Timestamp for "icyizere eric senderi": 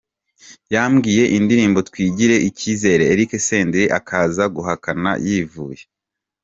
2.49-3.87